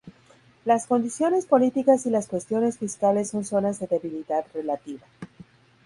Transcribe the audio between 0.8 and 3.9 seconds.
condiciones políticas y las cuestiones fiscales son zonas de